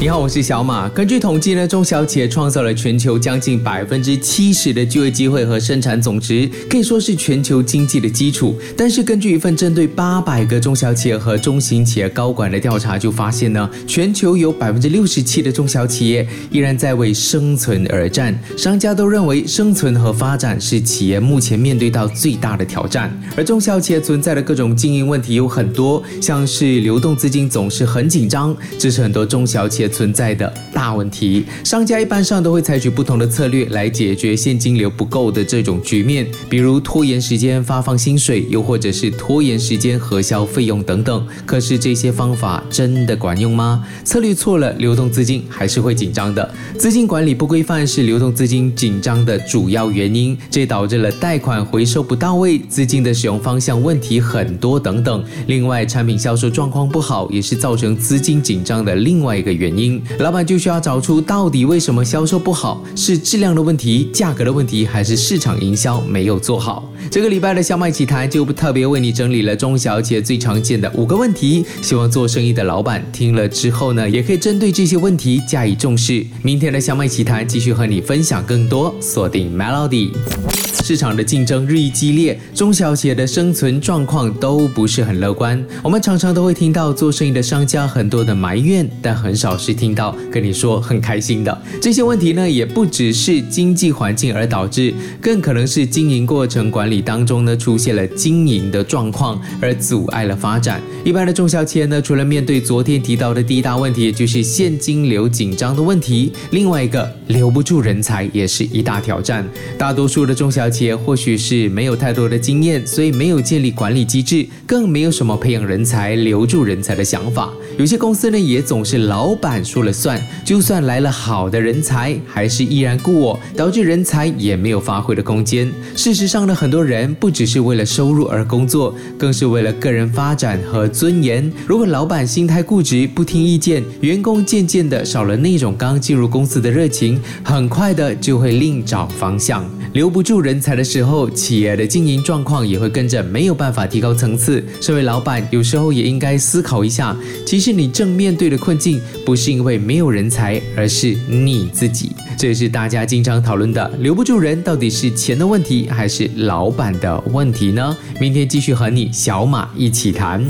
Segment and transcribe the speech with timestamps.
[0.00, 0.88] 你好，我是小马。
[0.88, 8.54] 根据统计呢，中小企业创造了全球将近百分之七十的就业机会和生产总值，可以说是全球经济的基础。
[8.76, 18.36] 但是，根据一份针对八百个中小企业和中型企业高管的调查，就发现呢，全球有百分之六十七的中小企业依然在为生存而战。
[18.58, 23.16] 商家都认为，生存和发展是企业目前面对到最大的挑战。
[23.36, 29.83] 而中小企业存在的各种经营问题有很多，像是流动资金总是很紧张，这是很多中小企业。
[29.88, 41.26] 存在的大问题，商家一般上都会采取不同的策略来解决现金流不够的这种局面，比如拖延时间发放薪水，又或者是拖延时间核销费用等等。
[41.46, 43.84] 可是这些方法真的管用吗？
[44.04, 46.48] 策略错了，流动资金还是会紧张的。
[46.78, 55.24] 资金管理不规范是流动资金紧张的主要原因，这导致了贷款回收不到位，资金的使用方向问题很多等等。
[55.46, 59.73] 另外，产品销售状况不好也是造成资金紧张的另外一个原因。
[59.76, 66.90] 因老板就需要找出到底为什么销售不好，是质量的问题、价格的问题，还是市场营销没有做好？
[67.10, 76.24] 这个礼拜的小麦奇谈就特别为你整理了中小企业最常见的五个问题，希望做生意的老板听了之后呢，也可以针对这些问题加以重视。
[76.42, 80.63] 明天的小麦奇谈继续和你分享更多，锁定 Melody。
[80.84, 85.64] 市场的竞争日益激烈，中小企业的生存状况都不是很乐观。
[85.82, 91.62] 我们常常都会听到做生意的商家很多的埋怨，但很少是听到跟你说很开心的。
[91.80, 100.82] 这些问题呢，也不只是经济环境而导致，更可能是经营过程管理当中呢出现了经营的状况而阻碍了发展。
[101.02, 109.48] 一般的中小企业呢，除了面对昨天提到的第一大问题，就是现金流紧张的问题，另外一个留不住人才也是一大挑战。
[109.78, 117.52] 大多数的中小且或许是没有太多的经验，所以没有建立管理机制，更没有什么培养人才、留住人才的想法。
[117.78, 125.70] 有些公司呢，也总是老板说了算，就算来了好的人才，还是依然雇我，导致人才也没有发挥的空间。
[125.94, 131.52] 事实上呢，很多人不只是为了收入而工作，更是为了个人发展和尊严。
[131.66, 139.64] 如果老板心态固执，不听意见，员工渐渐的少了那种刚进入公司的热情，很快的就会另找方向。
[139.92, 144.64] 留不住人才的时候，企业的经营状况也会跟着没有办法提高层次。
[144.80, 147.14] 身为老板，有时候也应该思考一下，
[147.44, 152.12] 其实你正面对的困境不是因为没有人才，而是你自己。
[152.38, 157.94] 这也是大家经常讨论的，留不住人到底是钱的问题，还是老板的问题呢？
[158.18, 160.42] 明天继续和你小马一起谈。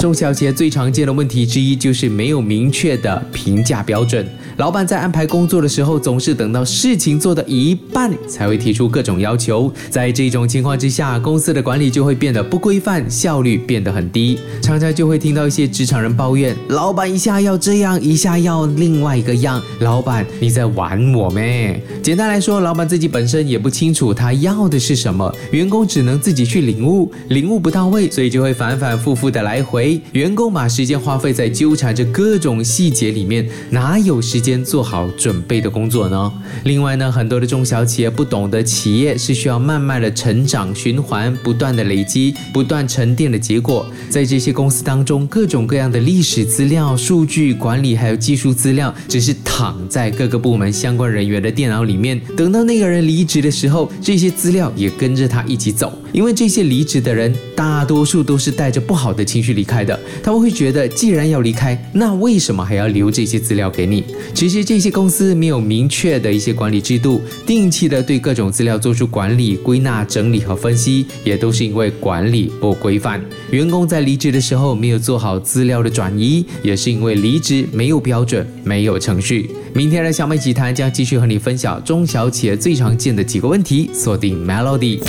[0.00, 4.26] 中小企业最常见的问题之一就是没有明确的评价标准。
[4.56, 9.51] 老板在安排工作的时候，总是等到事情做到一半才会提出各种要求。
[9.88, 14.38] 在这种情况之下，公司的管理就会变得不规范，效率变得很低。
[14.60, 19.62] 常常就会听到一些职场人抱怨：老板一下要这样，一下要另外一个样。
[19.80, 21.82] 老板，你在玩我咩？
[22.02, 29.98] 简单来说，老板自己本身也不清楚他要的是什么，员工只能自己去领悟，领悟不到位，所以就会反反复复的来回。
[30.12, 34.42] 员工把时间花费在纠缠着各种细节里面，哪有时？
[34.42, 36.32] 间做好准备的工作呢？
[36.64, 43.84] 另外呢，很多的中小企业不懂得，企业是需要慢慢的成长循环，不断的累积，不断沉淀的结果。
[44.08, 52.20] 在这些公司当中，各种各样的历史资料、数据管理还有技术资料，只是躺在各个部门相关人员的电脑里面。
[52.36, 55.92] 等到那个人离职的时候，这些资料也跟着他一起走。
[56.12, 59.96] 因为这些离职的人，大多数都是带着不好的情绪离开的。
[60.20, 64.02] 他们会觉得，既然要离开，那为什么还要留这些资料给你？
[64.34, 73.22] 其实这些公司没有明确的一些管理制度，定期的对各种资料做出管理、归纳、整理和分析，也都是因为管理不规范。
[73.52, 79.48] 员工在离职的时候没有做好资料的转移，也是因为离职没有标准、没有程序。
[79.72, 85.00] 明天的小美集团将继续和你分享中小企业最常见的几个问题，锁定 Melody。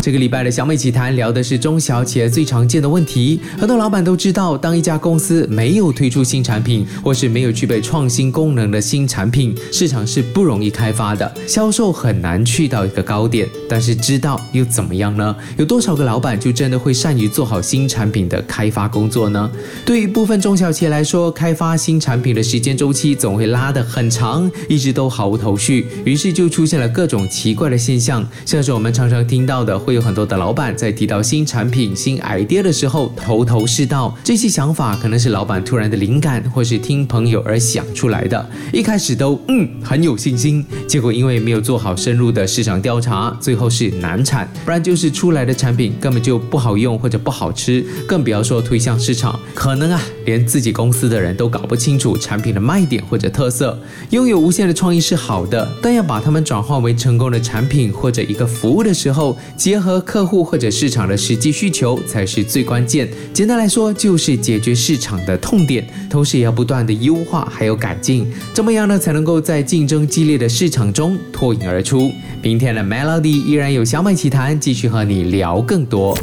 [0.00, 3.40] 这个礼拜的小美奇谈聊的是中小企业最常见的问题。
[3.58, 13.48] 很多老板都知道，当一家公司没有推出新产品，或是没有具备创新功能的新产品，市场是不容易开发的，销售很难去到一个高点。
[13.68, 15.34] 但是知道又怎么样呢？
[15.58, 19.50] 有多少个老板就真的会善于做好新产品的开发工作呢？
[19.84, 29.96] 对于部分中小企业来说，开发新产品的时间周期总会拉得很长，一直都毫无头绪，于是就出现了各种奇怪的现象，像是我们常常听到的会。
[29.96, 31.75] 有很多的老板在提到新产品。
[31.76, 34.16] 品、新 idea 的时候头头是道。
[34.24, 38.48] 这些想法可能是老板突然的灵感，或是听朋友而想出来的。
[38.72, 49.38] 一开始都嗯很有信心，结果因为没有做好深入的市场调查，最后是难产，不然就是出来的产品根本就不好用或者不好吃，更不要说推向市场。
[49.54, 53.78] 可能啊，连自己公司的人都搞不清楚产品的卖点或者特色。
[54.10, 63.08] 拥有无限的创意是好的，但要把它们转化为成功的产品或者一个服务的时候，结合客户或者市场的实际需需求才是最关键。
[63.34, 68.24] 简单来说，就是解决市场的痛点，同时也要不断的优化还有改进，
[68.54, 72.12] 这么样呢才能够在竞争激烈的市场中脱颖而出。
[72.40, 76.16] 明天的 Melody 依然有小美奇谈，继续和你聊更多。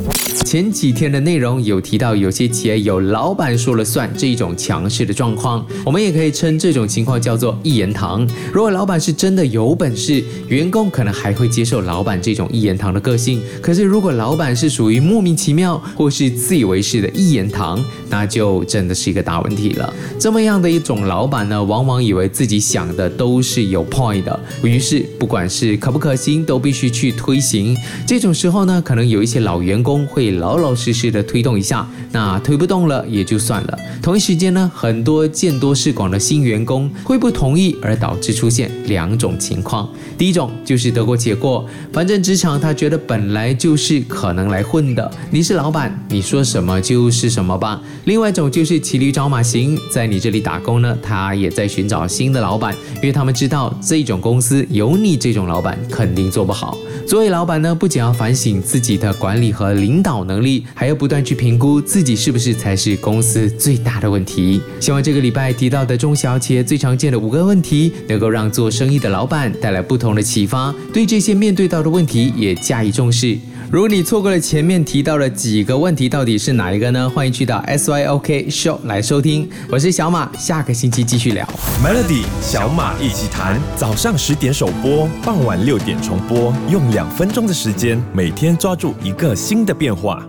[0.46, 8.26] 前几天的内容有提到，有些企业有老板说了算这一种强势的状况，我们也可以称这种情况叫做一言堂。
[8.54, 13.42] 如果老板是真的有本事，员工可能还会接受老板这种一言堂的个性。
[13.62, 19.94] 可是如果老板是属于莫名其妙或是自以为是的一言堂，那就真的是一个大问题了。
[20.20, 27.78] 这么样的一种老板呢，往往以为自己想的都是有 point 的，于是不管是可不可行，都必须去推行。
[28.06, 30.34] 这种时候呢，可能有一些老员工会。
[30.34, 33.80] 老老实实的推动一下，那推不动了也就算了。
[34.02, 39.88] 同一时间呢，很多见多识广的新员工会不同意，而导致出现两种情况。
[40.18, 47.82] 第一种就是得过且过，反正职场他觉得本来就是可能来混的，你是老板，你说什么就是什么吧。
[48.06, 56.78] 另外一种就是骑驴找马型，在你这里打工呢，他也在寻找新的老板，因为他们知道这种公司有你这种老板肯定做不好。
[57.08, 64.62] 作为老板呢，不仅要反省自己的管理和领导能力，还要不断去评估自己是不是才是公司最大的问题。
[64.80, 73.38] 希望这个礼拜提到的中小企业最常见的五个问题，能够让做生意的老板带来不同的启发，对这些面对到的问题也加以重视。
[73.70, 77.08] 如果你错过了前面提到到了几个问题，到底是哪一个呢？
[77.08, 79.48] 欢迎去到 S Y O K Show 来收听。
[79.70, 81.48] 我是小马，下个星期继续聊
[81.86, 83.62] Melody 小马一起谈。
[83.76, 90.26] 早上十点首播，傍晚六点重播，用两分钟的时间，每天抓住一个新的变化。